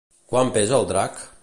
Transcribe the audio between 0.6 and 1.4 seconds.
el drac?